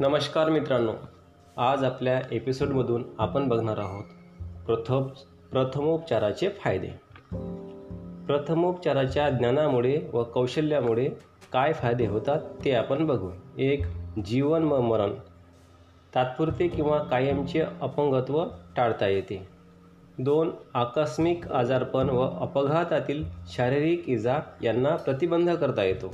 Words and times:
नमस्कार 0.00 0.50
मित्रांनो 0.50 0.92
आज 1.56 1.84
आपल्या 1.84 2.22
एपिसोडमधून 2.30 3.04
आपण 3.18 3.48
बघणार 3.48 3.78
आहोत 3.78 4.04
प्रथम 4.66 5.02
प्रथमोपचाराचे 5.52 6.48
फायदे. 6.48 6.88
प्रथमोपचाराच्या 8.26 9.30
ज्ञानामुळे 9.30 10.00
व 10.12 10.22
कौशल्यामुळे 10.22 11.08
काय 11.52 11.72
फायदे 11.72 12.06
होतात 12.06 12.40
ते 12.64 12.72
आपण 12.72 13.06
बघू 13.06 13.30
एक 13.58 13.84
जीवन 14.24 14.62
व 14.62 14.80
मरण. 14.80 15.12
तात्पुरते 16.14 16.68
किंवा 16.68 16.98
कायमचे 16.98 17.60
अपंगत्व 17.80 18.44
टाळता 18.76 19.06
येते. 19.06 19.48
दोन 20.18 20.50
आकस्मिक 20.74 21.52
आजारपण 21.52 22.10
व 22.10 22.20
अपघातातील 22.20 23.24
शारीरिक 23.46 24.08
इजा 24.08 24.38
यांना 24.62 24.96
प्रतिबंध 24.96 25.50
करता 25.50 25.82
येतो. 25.82 26.08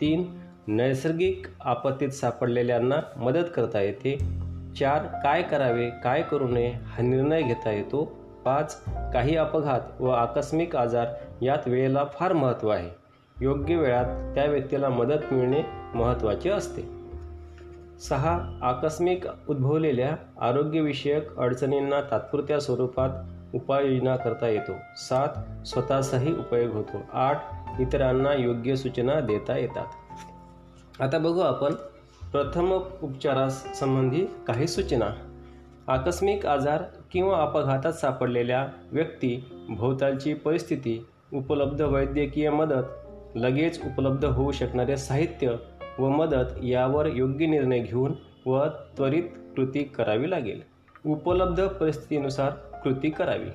तीन 0.00 0.43
नैसर्गिक 0.66 1.46
आपत्तीत 1.60 2.08
सापडलेल्यांना 2.08 2.96
मदत 3.16 3.44
करता 3.54 3.80
येते. 3.80 4.18
चार 4.78 5.02
काय 5.22 5.42
करावे 5.42 5.90
काय 6.04 6.22
करू 6.22 6.48
नये 6.48 6.68
हा 6.68 7.02
निर्णय 7.02 7.42
घेता 7.42 7.70
येतो. 7.70 8.04
पाच 8.44 8.84
काही 8.88 9.36
अपघात 9.36 9.80
व 10.00 10.08
आकस्मिक 10.08 10.76
आजार 10.76 11.06
यात 11.42 11.58
वेळेला 11.66 12.04
फार 12.04 12.32
महत्त्व 12.32 12.68
आहे. 12.68 12.90
योग्य 13.40 13.76
वेळात 13.76 14.34
त्या 14.34 14.44
व्यक्तीला 14.44 14.88
मदत 14.88 15.32
मिळणे 15.32 15.62
महत्त्वाचे 15.94 16.50
असते. 16.50 16.82
सहा 18.00 18.58
आकस्मिक 18.62 19.24
उद्भवलेल्या 19.48 20.16
आरोग्यविषयक 20.40 21.38
अडचणींना 21.38 22.00
तात्पुरत्या 22.00 22.60
स्वरूपात 22.60 23.10
उपाययोजना 23.54 24.16
करता 24.16 24.48
येतो. 24.48 24.72
सात 24.96 25.66
स्वतःचाही 25.66 26.32
उपयोग 26.32 26.72
होतो. 26.72 26.96
आठ 27.12 27.40
इतरांना 27.80 28.34
योग्य 28.34 28.76
सूचना 28.76 29.20
देता 29.20 29.56
येतात. 29.56 29.86
आता 31.00 31.18
बघू 31.18 31.40
आपण 31.40 31.74
प्रथम 32.32 32.72
उपचारास 33.02 33.78
संबंधी 33.78 34.24
काही 34.46 34.66
सूचना. 34.66 35.06
आकस्मिक 35.88 36.46
आजार 36.46 36.82
किंवा 37.10 37.42
अपघातात 37.42 37.92
सापडलेल्या 37.92 38.66
व्यक्ती 38.92 39.44
भोवतालची 39.68 40.34
परिस्थिती 40.34 41.06
उपलब्ध 41.32 41.82
वैद्यकीय 41.82 42.50
मदत 42.50 42.82
लगेच 43.34 43.80
उपलब्ध 43.84 44.24
होऊ 44.24 44.52
शकणारे 44.52 44.96
साहित्य 44.96 45.56
व 45.98 46.08
मदत 46.08 46.64
यावर 46.64 47.06
योग्य 47.06 47.46
निर्णय 47.46 47.78
घेऊन 47.78 48.12
व 48.46 48.66
त्वरित 48.96 49.22
कृती 49.56 49.82
करावी 49.82 50.30
लागेल. 50.30 50.62
उपलब्ध 51.06 51.66
परिस्थितीनुसार 51.66 52.50
कृती 52.84 53.10
करावी. 53.10 53.50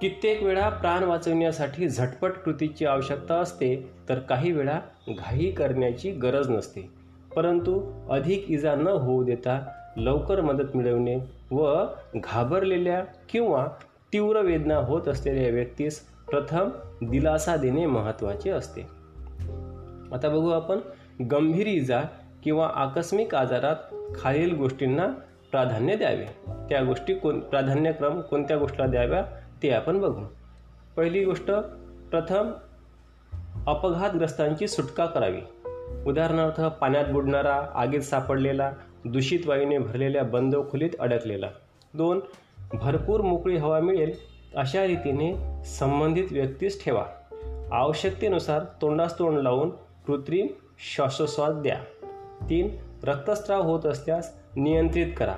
कित्येक 0.00 0.42
वेळा 0.42 0.68
प्राण 0.68 1.02
वाचवण्यासाठी 1.02 1.88
झटपट 1.88 2.32
कृतीची 2.32 2.86
आवश्यकता 2.86 3.34
असते 3.34 3.90
तर 4.08 4.18
काही 4.18 4.52
वेळा 4.52 4.80
घाई 5.08 5.50
करण्याची 5.50 6.10
गरज 6.10 6.50
नसते. 6.50 6.88
परंतु 7.36 7.92
अधिक 8.10 8.50
इजा 8.50 8.74
न 8.74 8.86
होऊ 8.86 9.24
देता 9.24 9.72
लवकर 9.96 10.40
मदत 10.40 10.76
मिळवणे 10.76 11.16
व 11.50 11.84
घाबरलेल्या 12.16 13.04
किंवा 13.28 13.66
तीव्र 14.12 14.40
वेदना 14.40 14.76
होत 14.76 15.08
असलेल्या 15.08 15.50
व्यक्तीस 15.50 16.00
प्रथम 16.30 16.70
दिलासा 17.02 17.56
देणे 17.56 17.86
महत्त्वाचे 17.86 18.50
असते. 18.50 18.82
आता 20.12 20.28
बघू 20.28 20.50
आपण 20.50 20.78
गंभीर 21.24 21.66
इजा 21.66 22.02
किंवा 22.44 22.70
आकस्मिक 22.74 23.34
आजारात 23.34 23.76
खालील 24.14 24.56
गोष्टींना 24.56 25.06
प्राधान्य 25.50 25.96
द्यावे. 25.96 26.26
त्या 26.68 26.84
गोष्टी 26.84 27.14
कोण 27.14 27.40
प्राधान्यक्रम 27.40 28.20
कोणत्या 28.20 28.56
गोष्टीला 28.56 28.86
द्याव्या? 28.86 29.24
ते 29.62 29.70
आपण 29.70 30.00
बघू. 30.00 30.24
पहिली 30.96 31.24
गोष्ट 31.24 31.50
प्रथम 32.10 32.50
अपघातग्रस्तांची 33.66 34.68
सुटका 34.68 35.06
करावी. 35.06 35.40
उदाहरणार्थ 36.06 36.60
पाण्यात 36.60 37.04
बुडणारा 37.06 37.66
आगीत 37.74 38.00
सापडलेला 38.00 38.72
दूषित 39.04 39.46
वायूने 39.46 39.78
भरलेल्या 39.78 40.24
बंद 40.24 40.56
खोलीत 40.70 40.90
अडकलेला. 41.00 41.46
दोन 41.94 42.20
भरपूर 42.74 43.20
मोकळी 43.20 43.56
हवा 43.56 43.80
मिळेल 43.80 44.12
अशा 44.56 44.86
रीतीने 44.86 45.64
संबंधित 45.64 46.24
व्यक्तीस 46.30 46.84
ठेवा. 46.84 47.06
आवश्यकतेनुसार 47.72 48.60
तोंडास 48.82 49.18
तोंड 49.18 49.38
लावून 49.38 49.70
कृत्रिम 50.06 50.46
श्वासोश्वास 50.78 51.54
द्या. 51.54 51.78
तीन 52.50 52.76
रक्तस्राव 53.04 53.62
होत 53.62 53.86
असल्यास 53.86 54.36
नियंत्रित 54.56 55.06
करा. 55.16 55.34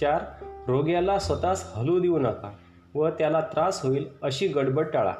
चार 0.00 0.20
रोग्याला 0.68 1.18
स्वतःस 1.18 1.72
हलू 1.76 1.98
देऊ 1.98 2.18
नका. 2.18 2.50
व 2.94 3.08
त्याला 3.08 3.40
त्रास 3.40 3.86
होईल 3.86 4.08
अशी 4.22 4.46
गडबड 4.46 4.86
टाळा. 4.92 5.14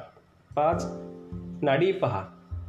पाच 0.57 0.87
नाडी 1.63 1.93
पहा. 1.93 2.25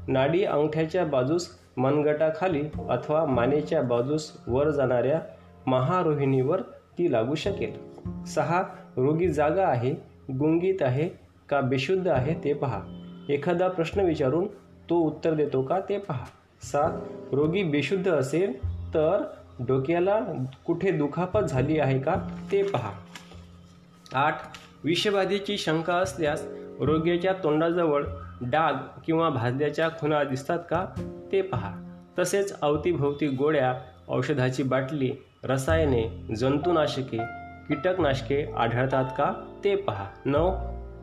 नाडी 0.08 0.44
अंगठ्याच्या 0.44 1.06
बाजूस 1.06 1.50
मनगटाखाली 1.78 2.64
अथवा 2.90 3.26
मानेच्या 3.26 3.82
बाजूस 3.82 4.32
वर 4.48 4.70
जाणाऱ्या 4.70 5.22
महारोहिणीवर 5.68 6.62
ती 6.98 7.12
लागू 7.12 7.36
शकेल. 7.36 7.74
सहा 8.26 8.64
रोगी 8.98 9.30
जागा 9.30 9.68
आहे 9.68 9.92
गुंगीत 10.32 10.82
आहे 10.82 11.10
का 11.50 11.62
बेशुद्ध 11.62 12.08
आहे 12.08 12.34
ते 12.44 12.54
पहा. 12.54 12.82
एखादा 13.30 13.68
प्रश्न 13.68 14.02
विचारून 14.02 14.48
तो 14.90 14.96
उत्तर 14.96 15.34
देतो 15.34 15.62
का 15.62 15.80
ते 15.80 15.98
पहा. 15.98 16.26
सात 16.62 16.92
रोगी 17.34 17.64
बेशुद्ध 17.64 18.12
असेल 18.12 18.66
तर 18.94 19.24
डोक्याला 19.60 20.20
कुठे 20.66 20.92
दुखापत 20.92 21.40
झाली 21.40 21.80
आहे 21.80 22.00
का 22.00 22.16
ते 22.52 22.64
पहा. 22.64 22.92
आठ 24.14 24.36
विषबाधेची 24.86 25.58
शंका 25.58 25.94
असल्यास 25.94 26.48
रोग्याच्या 26.80 27.34
तोंडाजवळ 27.34 28.04
डाग 28.42 28.74
किंवा 29.06 29.30
भाजल्याच्या 29.30 29.90
खुणा 29.90 30.24
दिसतात 30.24 30.60
का 30.70 30.86
ते 31.32 31.42
पहा. 31.42 32.00
तसेच 32.20 32.60
अवतीभोवती 32.62 33.28
गोळ्या 33.28 33.74
औषधाची 34.08 34.64
बाटली 34.64 35.12
रसायने 35.44 36.36
जंतुनाशके 36.36 37.18
कीटकनाशके 37.70 38.52
आढळतात 38.58 39.06
का 39.18 39.34
ते 39.64 39.76
पहा. 39.76 40.06
नऊ. 40.26 40.52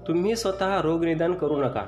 तुम्ही 0.09 0.37
स्वतः 0.37 0.81
रोगनिदान 0.81 1.33
करू 1.33 1.65
नका. 1.65 1.83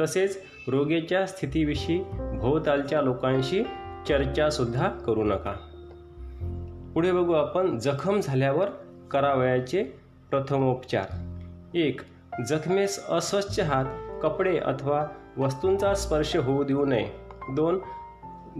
तसेच 0.00 0.42
रोगेच्या 0.68 1.26
स्थितीविषयी 1.26 1.98
भोवतालच्या 2.38 3.02
लोकांशी 3.02 3.62
चर्चासुद्धा 4.08 4.88
करू 4.88 5.24
नका. 5.24 5.52
पुढे 6.94 7.12
बघू 7.12 7.32
आपण 7.32 7.78
जखम 7.78 8.20
झाल्यावर 8.20 8.68
करावयाचे 9.10 9.82
प्रथमोपचार. 10.30 11.37
एक 11.78 12.00
जखमेस 12.48 13.06
अस्वच्छ 13.08 13.60
हात 13.60 13.84
कपडे 14.22 14.58
अथवा 14.58 15.06
वस्तूंचा 15.38 15.94
स्पर्श 15.94 16.36
होऊ 16.36 16.62
देऊ 16.64 16.84
नये. 16.84 17.10
दोन 17.54 17.80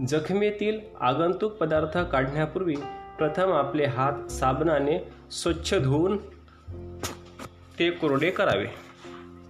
जखमेतील 0.07 0.79
आगंतुक 1.01 1.51
पदार्थ 1.51 1.97
काढण्यापूर्वी 1.97 2.75
प्रथम 3.17 3.53
आपले 3.53 3.85
हात 3.85 4.31
साबणाने 4.31 4.99
स्वच्छ 5.31 5.73
धुवून 5.73 6.17
ते 7.79 7.89
कोरडे 7.91 8.31
करावे. 8.31 8.67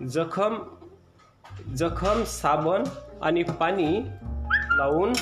जखम 0.06 0.58
जखम 1.78 2.24
साबण 2.24 2.84
आणि 3.22 3.44
पाणी 3.44 4.02
लावून 4.78 5.14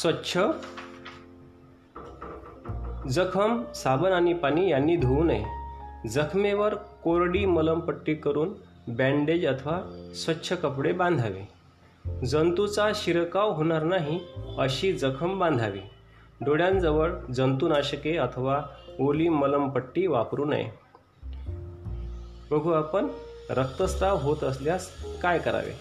स्वच्छ 0.00 0.38
जखम 3.10 3.62
साबण 3.74 4.12
आणि 4.12 4.32
पाणी 4.32 4.70
यांनी 4.70 4.96
धुवू 4.96 5.24
नये. 5.24 5.44
जखमेवर 6.08 6.74
कोरडी 6.74 7.46
मलमपट्टी 7.46 8.14
करून 8.14 8.48
बँडेज 8.88 9.46
अथवा 9.46 10.10
स्वच्छ 10.14 10.52
कपडे 10.52 10.92
बांधावे. 10.92 11.48
जंतूचा 12.26 12.90
शिरकाव 12.94 13.52
होणार 13.52 13.82
नाही 13.82 14.20
अशी 14.58 14.92
जखम 14.92 15.38
बांधावी. 15.38 15.80
डोळ्यांजवळ 16.40 17.10
जंतुनाशके 17.34 18.16
अथवा 18.16 18.62
ओली 19.00 19.28
मलमपट्टी 19.28 20.06
वापरू 20.06 20.44
नये. 20.44 20.70
बघू 22.50 22.70
आपण 22.70 23.06
रक्तस्राव 23.50 24.16
होत 24.16 24.44
असल्यास 24.44 24.90
काय 25.22 25.38
करावे? 25.38 25.72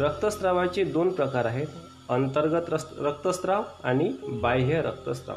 रक्तस्रावाचे 0.00 0.84
दोन 0.84 1.08
प्रकार 1.08 1.44
आहेत. 1.44 1.66
अंतर्गत 2.08 2.64
रक्तस्राव 2.98 3.62
आणि 3.84 4.12
बाह्य 4.28 4.82
रक्तस्राव. 4.82 5.36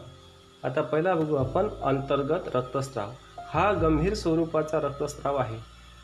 आता 0.63 0.81
पहिला 0.81 1.13
बघू 1.15 1.35
आपण 1.35 1.67
अंतर्गत 1.83 2.55
रक्तस्राव. 2.55 3.09
हा 3.49 3.71
गंभीर 3.71 4.13
स्वरूपाचा 4.13 4.79
रक्तस्राव 4.79 5.35
आहे. 5.35 5.57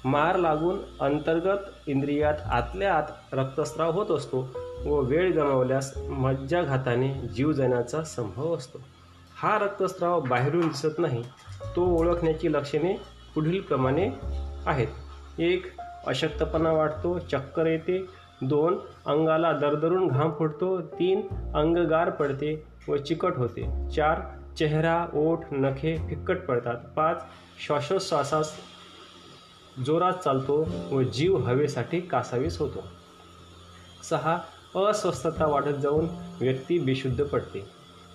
मार 0.05 0.35
लागून 0.35 0.77
अंतर्गत 1.01 1.87
इंद्रियात 1.87 2.33
आतल्या 2.45 2.93
आत 2.95 3.33
रक्तस्राव 3.33 3.91
होत 3.91 4.11
असतो 4.11 4.47
व 4.85 4.99
वेळ 4.99 5.35
गमावल्यास 5.35 5.97
मज्जाघाताने 5.97 7.13
जीव 7.13 7.51
जाण्याचा 7.51 8.03
संभव 8.03 8.55
असतो. 8.55 8.79
हा 9.37 9.57
रक्तस्राव 9.59 10.21
बाहेरून 10.21 10.67
दिसत 10.67 10.99
नाही 10.99 11.23
तो 11.75 11.85
ओळखण्याची 11.99 12.51
लक्षणे 12.53 12.93
पुढीलप्रमाणे 13.35 14.09
आहेत. 14.65 14.87
एक 15.39 15.65
अशक्तपणा 16.07 16.71
वाटतो 16.71 17.17
चक्कर 17.19 17.65
येते. 17.65 18.05
दोन 18.41 18.77
अंगाला 19.05 19.51
दरदरून 19.51 20.07
घाम 20.07 20.31
फुटतो. 20.39 20.81
तीन 20.81 21.21
अंगगार 21.55 22.09
पडते 22.09 22.63
व 22.87 22.95
चिकट 22.95 23.37
होते. 23.37 23.89
चार 23.95 24.21
चेहरा 24.59 25.07
ओठ 25.13 25.39
नखे 25.51 25.95
फिक्कट 26.09 26.45
पडतात. 26.45 26.77
पाच 26.95 27.21
श्वासोश्वासास 27.65 28.51
जोरात 29.85 30.13
चालतो 30.13 30.57
व 30.91 31.01
जीव 31.01 31.37
हवेसाठी 31.37 31.99
कासावीस 32.01 32.57
होतो. 32.59 32.83
सहा 34.09 34.37
अस्वस्थता 34.75 35.45
वाढत 35.45 35.77
जाऊन 35.81 36.07
व्यक्ती 36.41 36.79
बेशुद्ध 36.79 37.23
पडते. 37.23 37.63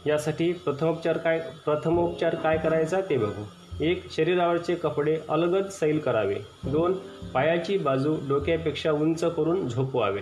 यासाठी 0.07 0.53
प्रथमोपचार 0.53 1.19
काय 1.19 1.39
प्रथमोपचार 1.65 2.35
काय 2.35 2.59
करायचा 2.59 3.01
ते 3.01 3.17
बघू. 3.19 3.45
एक 3.81 4.11
शरीरावरचे 4.11 4.75
कपडे 4.75 5.17
अलगद 5.29 5.69
सैल 5.69 5.99
करावे. 5.99 6.41
दोन 6.65 6.93
पायाची 7.35 7.79
बाजू 7.79 8.17
डोक्यापेक्षा 8.29 8.93
उंच 8.93 9.25
करून 9.25 9.69
झोपवावे. 9.69 10.21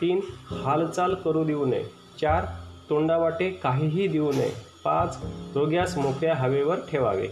तीन 0.00 0.20
हालचाल 0.64 1.14
करू 1.14 1.44
देऊ 1.44 1.64
नये. 1.66 1.84
चार 2.20 2.44
तोंडावाटे 2.90 3.50
काहीही 3.50 4.06
देऊ 4.08 4.32
नये. 4.32 4.52
पाच 4.84 5.18
रोग्यास 5.54 5.98
मोकळ्या 5.98 6.34
हवेवर 6.34 6.76
ठेवावे. 6.92 7.28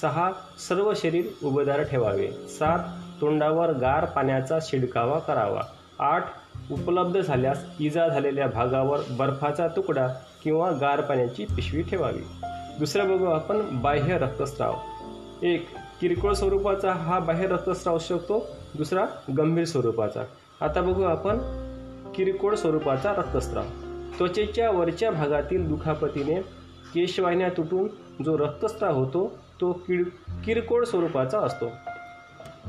सहा 0.00 0.32
सर्व 0.68 0.92
शरीर 0.96 1.24
उबदार 1.44 1.82
ठेवावे. 1.82 2.30
सात 2.32 2.78
तोंडावर 3.20 3.72
गार 3.72 4.04
पाण्याचा 4.04 4.58
शिडकावा 4.62 5.18
करावा. 5.18 5.62
आठ 5.98 6.24
उपलब्ध 6.70 7.20
झाल्यास 7.20 7.64
इजा 7.80 8.08
झालेल्या 8.08 8.46
भागावर 8.46 8.98
बर्फाचा 9.10 9.68
तुकडा 9.68 10.08
किंवा 10.44 10.70
गार 10.70 11.00
पाण्याची 11.00 11.44
पिशवी 11.44 11.82
ठेवावी. 11.82 12.22
दुसरं 12.78 13.16
बघू 13.16 13.24
आपण 13.24 13.80
बाह्य 13.82 14.18
रक्तस्राव. 14.18 14.74
एक 15.42 15.66
किरकोळ 16.00 16.32
स्वरूपाचा 16.32 16.92
हा 16.92 17.18
बाह्य 17.18 17.46
रक्तस्राव 17.46 17.96
असू 17.96 18.18
शकतो. 18.18 18.46
दुसरा 18.74 19.06
गंभीर 19.38 19.64
स्वरूपाचा. 19.64 20.22
आता 20.60 20.80
बघू 20.80 21.02
आपण 21.02 21.38
किरकोळ 22.14 22.54
स्वरूपाचा 22.54 23.12
रक्तस्राव. 23.12 23.64
त्वचेच्या 24.18 24.70
वरच्या 24.70 25.10
भागातील 25.10 25.68
दुखापतीने 25.68 26.40
केशवाहिन्या 26.94 27.48
तुटून 27.48 27.88
जो 28.24 28.38
रक्तस्राव 28.38 28.94
होतो 28.94 29.38
तो 29.60 29.72
किड 29.72 30.08
किरकोळ 30.44 30.84
स्वरूपाचा 30.84 31.38
असतो. 31.38 31.66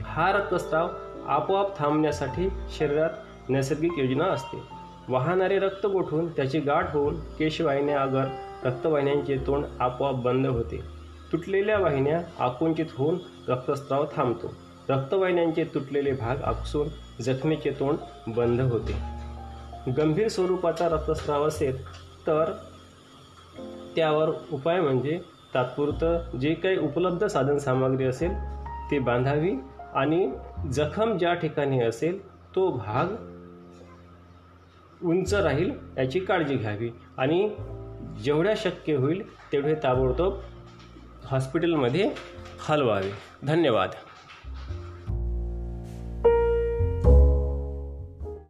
हा 0.06 0.32
रक्तस्राव 0.32 0.88
आपोआप 1.28 1.80
थांबण्यासाठी 1.80 2.50
शरीरात 2.78 3.10
नैसर्गिक 3.50 3.92
योजना 3.98 4.26
असते. 4.26 4.62
वाहणारे 5.10 5.60
रक्त 5.60 5.86
गोठून 5.86 6.28
त्याची 6.28 6.60
गाठ 6.60 6.94
होऊन 6.94 7.20
केशवाहिन्या 7.20 8.02
अगर 8.02 8.26
रक्तवाहिन्यांचे 8.66 9.38
तोंड 9.38 9.66
आपोआप 9.80 10.16
बंद 10.16 10.48
होते. 10.48 10.82
तुटलेल्या 11.32 11.80
वाहिन्या 11.80 12.22
आकुंचित 12.40 12.86
होऊन 12.98 13.18
रक्तस्राव 13.48 14.06
थांबतो. 14.16 14.54
रक्तवाहिन्यांचे 14.90 15.64
तुटलेले 15.64 16.12
भाग 16.12 16.42
आकसून 16.44 16.88
जखमेचे 17.22 17.70
तोंड 17.70 17.98
बंद 18.36 18.62
होते. 18.62 19.17
गंभीर 19.88 20.28
स्वरूपाचा 20.28 20.88
रक्तस्राव 20.88 21.48
असेल 21.48 21.88
तर 22.28 22.52
त्यावर 23.96 24.30
उपाय 24.52 24.82
म्हणजे 24.82 25.20
तात्पुरतं 25.54 26.38
जे 26.38 26.54
काही 26.54 26.78
उपलब्ध 26.78 27.26
साधनसामग्री 27.26 28.06
असेल 28.06 28.32
ते 28.92 29.00
बांधावी 29.00 29.52
आणि 29.96 30.32
जखम 30.74 31.18
ज्या 31.18 31.34
ठिकाणी 31.34 31.82
असेल 31.82 32.28
तो 32.56 32.72
भाग 32.72 33.06
उंच 35.04 35.34
राहील 35.34 35.72
याची 35.98 36.20
काळजी 36.20 36.56
घ्यावी. 36.56 36.90
आणि 37.18 37.56
जेवढ्या 38.24 38.54
शक्य 38.58 38.96
होईल 38.96 39.52
तेवढे 39.52 39.76
ताबडतोब 39.76 40.34
हॉस्पिटलमध्ये 41.26 42.12
हलवावे. 42.70 43.12
धन्यवाद. 43.44 43.90